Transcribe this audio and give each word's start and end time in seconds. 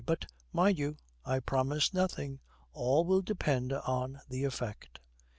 But, 0.03 0.25
mind 0.51 0.79
you, 0.79 0.97
I 1.23 1.41
promise 1.41 1.93
nothing. 1.93 2.39
All 2.73 3.05
will 3.05 3.21
depend 3.21 3.71
on 3.71 4.19
the 4.27 4.45
effect.' 4.45 4.99